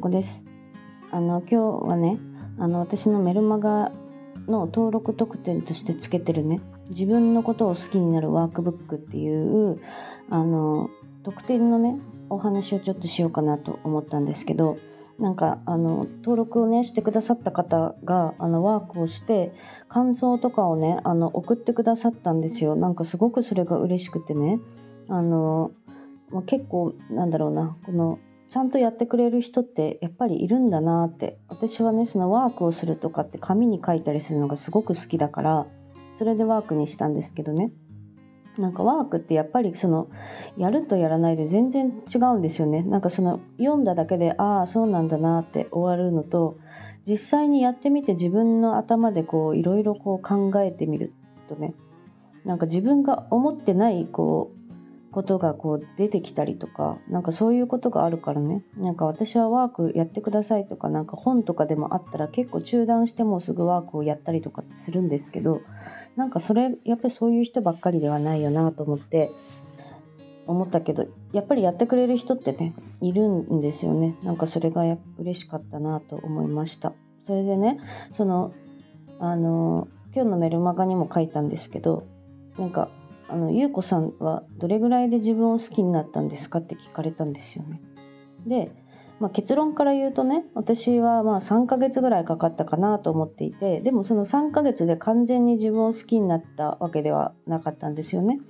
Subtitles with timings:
[0.00, 0.42] 子です。
[1.12, 1.56] あの今日
[1.88, 2.18] はね
[2.58, 3.92] あの私のメルマガ
[4.48, 6.60] の登録特典としてつけてるね。
[6.88, 9.78] 自分のことを好きになるワークブックっていう
[10.30, 10.90] あの
[11.22, 11.96] 特典のね
[12.28, 14.78] お話をちょっとしようかなと思ったんですけど
[15.18, 19.52] なんかあの登録をねしてくださった方があのワークをして
[19.88, 22.74] 感想とかをねあの送ってくださったんですよ。
[22.74, 24.58] なんかすごくそれが嬉しくてね。
[25.08, 25.72] あの
[26.30, 28.18] ま結構なんだろうなこの
[28.50, 31.38] ちゃんとやってくれる人ってやっぱりいるんだなって。
[31.48, 35.66] 私はねそのワークをするとかって紙に書いたりするのがすごく好きだから
[36.18, 37.70] それでワークにしたんですけどね。
[38.58, 40.08] なんかワークってやっぱりその
[40.56, 42.82] やるとやらないで全然違うんですよね。
[42.82, 46.58] なんかその読んだだけでああそうなんだなって終わるのと
[47.06, 51.12] 実際にやってみて自分の頭でこういろいろこう考えてみる
[51.48, 51.74] とね
[52.44, 54.59] なんか自分が思ってないこう
[55.12, 58.62] ことがこう出てきたりとかなんかそういうことがあるからね。
[58.76, 65.62] なんか私はワークやってくださいとかなんか本とかでもあったら結構中断してもすぐワークをやったりとかするんですけど
[66.16, 69.30] なんかそれやっぱりそういう人ばっかりではないよなと思って
[70.46, 74.16] 思ったけどやっぱりやってくれる人ってねいるんですよね。
[74.22, 76.92] なんかそれがや嬉しかったなと思いました。
[77.26, 77.78] それでね
[78.16, 78.52] その
[79.18, 82.04] あの今日のメルマガにも書いたんですけど
[82.58, 82.88] なんか
[83.30, 87.80] あの優子さんはどれぐらいで自分を好きになったんですかって聞かれたんですよね。
[88.46, 88.72] で、
[89.20, 98.40] まあ、結論から言うとね私はまあ3ヶ月ぐらいかかったかなと思っていてでもその3ヶ月で完全に自分を好きになったわけではなかったんですよね。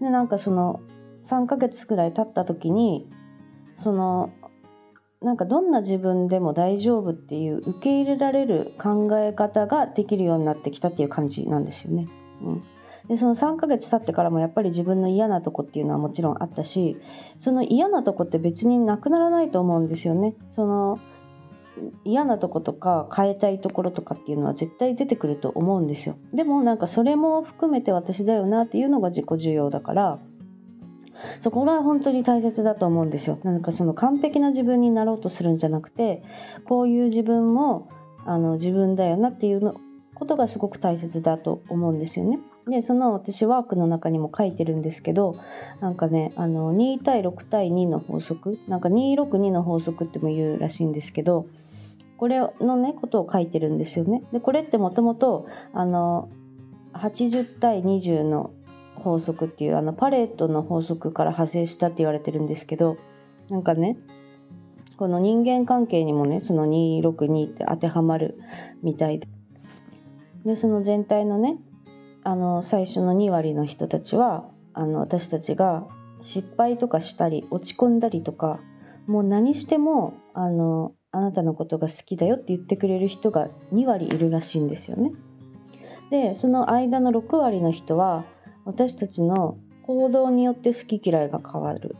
[0.00, 0.80] でなんかその
[1.26, 3.08] 3ヶ月ぐらい経った時に
[3.82, 4.30] その
[5.20, 12.08] なんかどんな自分でも大丈夫っていう受け入れられる考え方ができるようになってきたっていう感じなんですよね。
[12.42, 12.62] うん
[13.10, 16.96] でその3ヶ月経ってからもやっぱり自分の嫌なとこっていうのはもちろんあったし
[17.40, 20.34] その嫌なとこって別になくならないと思うんですよね。
[20.54, 21.00] その
[22.04, 26.16] 嫌なとことか変えたいところとかっていうのは絶対出てくると思うんですよ。
[26.32, 30.18] でもなんかそれも含めて私だよなっていうのが自己需要だから
[31.40, 33.40] そこが本当に大切だと思うんですよ。
[33.42, 36.22] なんかその完璧な自分になろうとするんじゃなくて
[36.64, 37.88] こういう自分も
[38.24, 39.74] あの自分だよなっていうの
[40.14, 42.38] ことがすごく大切だと思うんですよね。
[42.70, 45.36] でその私ワークの中にも書いてるんですけど
[45.80, 51.46] なんかねあの2対6対2の法則なんか262の法則っても言うらしいんですけど
[52.16, 54.22] これのねことを書いてるんですよね。
[54.30, 56.28] でこれってもともとあの
[56.92, 58.52] 80対20の
[58.94, 62.98] 法則っていうあのパレートの法則から派生したって言われてるんですけど
[63.48, 63.96] なんかね
[64.96, 68.38] この人間関係にもねその262って当てはまる
[68.82, 69.28] みたいで
[70.44, 71.56] でその全体のね
[72.22, 74.44] あの最初の2割の人たちは
[74.74, 75.86] あの私たちが
[76.22, 78.60] 失敗とかしたり落ち込んだりとか
[79.06, 85.12] もう何してもあのあなたのことが好きだよって言ってくれる人が2割いるらしいんですよね。
[86.10, 88.24] でその間の6割の人は
[88.64, 91.96] 私たちの行動によって好き嫌いが変わる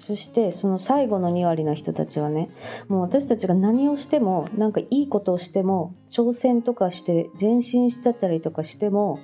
[0.00, 2.48] そしてその最後の2割の人たちはね
[2.88, 9.20] もう私たちが何をしてもなんかいいことをしても挑戦とかして前進しちゃったりとかしても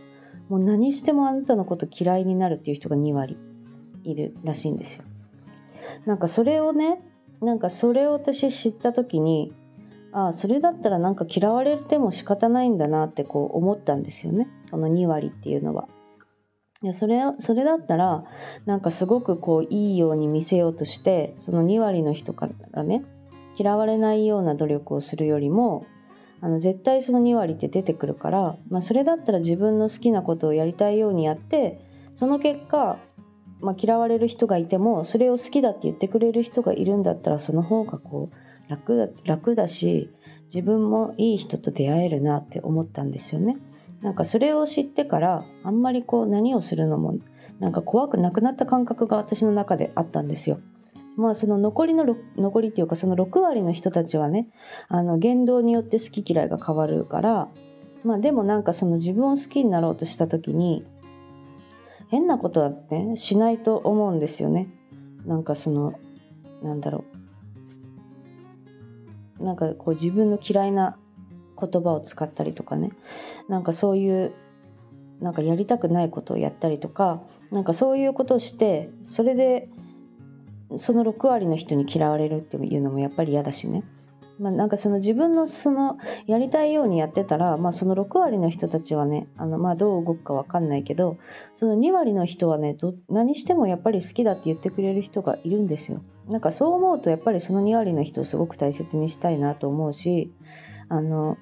[0.52, 3.38] もう何してもあなたのこと嫌いになるっていう人が2割
[4.04, 5.04] いるらしいんですよ。
[6.04, 7.00] なんかそれをね
[7.40, 9.54] なんかそれを私知った時に
[10.12, 15.88] ああそれだったらなんか嫌われても仕方ないんだなってこう思ったんですよねこの2割っていうのは。
[16.82, 18.24] いやそれそれだったら
[18.66, 23.02] なんかすごくこういいように見せようとしてその2割の人からね
[23.58, 25.86] 嫌われないような努力をするよりも
[26.42, 31.80] あの絶対その2割って出てくるから、まあ、それだったら自分の好きなことをやりたいようにやって
[32.16, 32.98] その結果、
[33.60, 40.10] まあ、嫌われる人がいてもそれを好きだって言ってくれる人がいるんだったらその方がこう楽だ楽だし
[40.52, 43.56] 自分もいい人と出会えるなって思ったんですよね。
[44.02, 47.14] なんかそれを知ってからあんまりこう何をするのも
[47.60, 50.58] なんか怖くなくなった感覚が私の中であったんですよ。
[51.16, 54.48] まあその残りの残りっていうかその6割の人たちはね
[54.88, 57.48] あの言動によって好き嫌いが変わるから
[58.04, 60.84] まあでもなんかその自分を好きになろうとした時に
[62.08, 64.68] 変なことはねしないと思うんですよね。
[65.24, 65.94] なんかその
[66.62, 67.04] なんだろ
[69.38, 70.96] うなんかこう自分の嫌いな
[71.58, 72.90] 言葉を使ったりとかね
[73.48, 74.32] なんかそういう
[75.20, 79.68] なんかやりたくないことをやったりとかなんかそういうことをしてそれで
[80.80, 83.82] その6割の人に嫌われるっていうのもやっぱり嫌だしね
[84.38, 91.18] まあ、なんかその自分のそのやりたいようにやってたら、まあ、その6割の人たちはねあのまあどう動くか分かんないけど
[91.56, 96.02] その2割の人はねど何してもやっぱり好きだって言ってくれる人がいるんですよ。
[96.28, 100.32] なんかそう思うとやっぱりその2割の人をすごく大切にしたいなと思うし
[100.88, 101.36] あの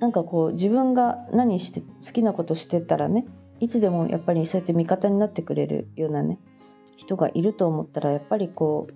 [0.00, 3.26] なんかこう自分が何して好きなことしてたらね
[3.60, 6.38] いつでもやっぱりそうやって味方になってくれるようなね
[7.02, 8.88] 人がいると思ったらやっぱりこ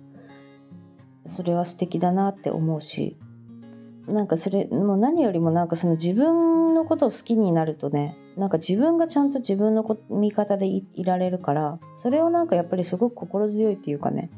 [1.25, 3.17] うそれは素敵だなって思うし
[4.07, 14.29] なんかそれもう何よりもなんかその自分のことを好きになるとねなんか自分がちゃんと自分の味方でいられるからそれをなんかやっぱりすごく心強いっていうかね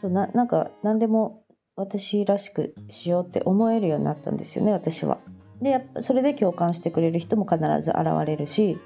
[0.00, 1.44] そうななんか何でも
[1.76, 5.18] 私らしくしようって思えるようになったんですよね私は。
[5.60, 8.78] でやっぱそれで共感してくれる人も必ず現れるし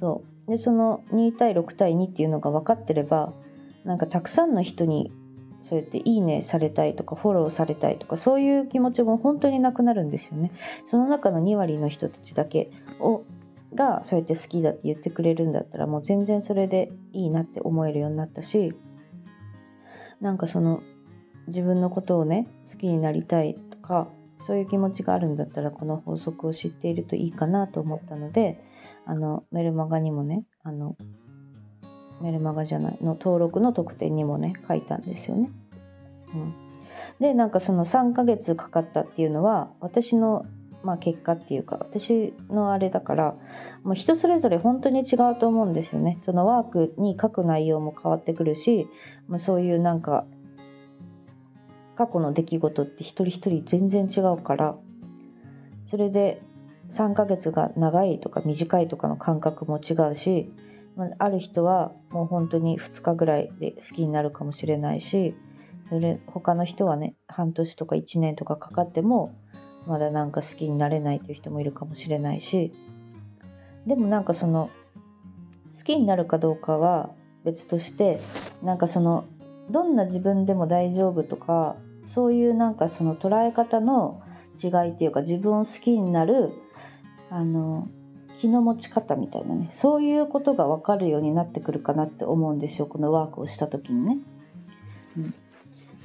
[0.00, 3.32] そうでその2対6対2っていうのが分かってれば
[3.84, 5.12] なんかたくさんの人に
[5.68, 10.52] そうやっていいねされたいとかフォローされたいとかそういう気持ちも本当になくなるんですよね。
[10.90, 12.70] その中の2割の人たちだけ
[13.00, 13.24] を
[13.74, 18.72] がそうやって好きだって言ってくれるんだったらもう全然それでいいなって思えるようになったし
[20.20, 20.82] なんかその
[21.48, 24.08] 自分のことをね好きになりたいとか
[24.46, 28.63] そういう気持ちがあるんだったらこの法則を知っているといいかなと思ったので
[29.06, 30.96] あのメルマガにもねあの
[32.20, 35.50] メルマガじゃないの登録の特典にもね書いたんですよね。
[36.34, 36.54] うん、
[37.20, 40.46] でなんかその3ヶ月かかったっていうのは私の、
[40.82, 43.34] まあ、結果っていうか私のあれだから
[43.82, 46.18] もう人それぞれ本当に違うと思うんですよね。
[46.24, 48.88] そのワークに書く内容も変わってくるし、
[49.28, 50.24] まあ、そういうなんか
[51.96, 54.76] 過去の出来事って一人一人全然違うから
[55.90, 56.40] それで
[56.94, 60.52] 3ヶ月が長いとか短いとかの感覚も違うし
[61.18, 65.34] ある人はもう本当に2日ぐらいで好きになるかもしれないし
[65.88, 69.34] それ他の人はね半年とか1年とかかかっても
[69.86, 72.72] まだなんか好きになれないという人もいるかもしれないし
[73.86, 74.70] でもなんかその
[75.76, 77.10] 好きになるかどうかは
[77.44, 78.20] 別として
[78.62, 79.24] なんかその
[79.70, 81.76] どんな自分でも大丈夫とか
[82.14, 84.22] そういうなんかその捉え方の
[84.62, 86.52] 違いっていうか自分を好きになる
[87.30, 87.88] あの
[88.40, 94.18] 気の持ち方みたいなねそういうことが分かるようになってくるかなって思うんですよこのワークをした時にね。
[95.16, 95.34] うん、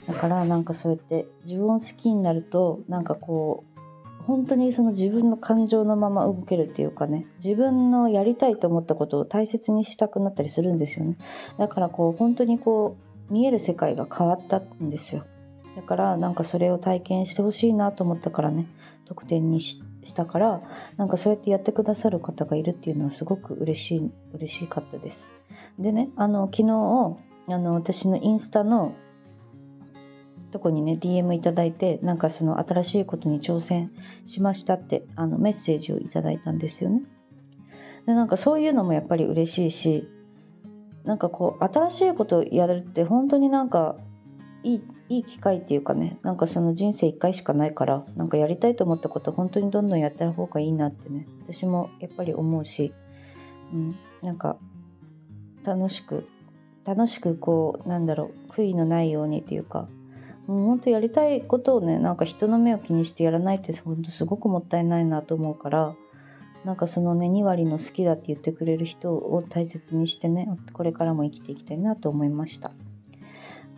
[0.08, 11.18] だからなんかそうやって自分を好きになるとなんかこう本当にその自分の感情のまま動けるっていうかね自分のやりたいと思ったことを大切にしたくなったりするんですよね。
[11.58, 12.96] だからこう本当にこ
[13.30, 15.26] う見える世界が変わったんですよ。
[15.76, 18.68] だからなんかそれを体験してほしいなと思ったからね
[19.06, 20.62] 特典にしてしたから
[20.98, 25.26] なんかそうやってやってくださる方がいるっていうのはすごく嬉しい嬉しかったです。
[25.78, 28.96] でねあの昨日あの私のインスタの
[30.52, 33.92] とこにね DM いただいてなんかその新しいことに挑戦
[34.26, 37.02] しましたってあのメッセージをいただいたんですよね。
[38.06, 40.08] でなんかそういうのもやっぱり嬉しいし
[41.04, 43.96] なんかこう新しいことをやるって本当になんか
[44.64, 52.94] いいいい機会っていうかねなんかその人生1回しかないからなんかやりたいと思ったこと本当にどんどんやった方がいいなってね私もやっぱり思うし、
[53.74, 54.58] うん、なんか
[55.64, 56.28] 楽しく
[56.86, 59.88] 楽しくこうなんだろう悔いのないようにっていうか
[60.48, 65.96] もう本当やりたいことをねなんか人の目を気にしてやらないって本当すごくもったいないなと思うから
[66.66, 72.72] なんかそのね2割の好きだって言ってくれる人を大切にしてねこれからも生きていきたいなと思いました。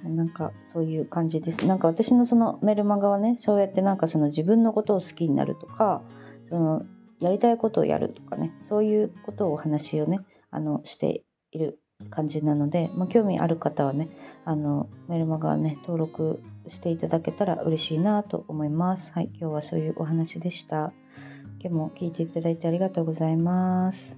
[0.03, 1.65] なんかそういう感じです。
[1.65, 6.01] なんか私のそのメルマガはね、そうやってなんかその自分のことを好きになるとか、
[6.49, 6.83] その
[7.19, 11.79] やりたいことをやるとかね、そういうことをお話をね、あのしている
[12.09, 14.09] 感じなので、まあ、興味ある方はね、
[14.43, 19.11] あのメルマガね、登録していただけたら嬉しいなと思います。
[19.13, 20.93] はい、今日はそういうお話でした。
[21.59, 24.15] 今日も聞いていただいてありがとうございます。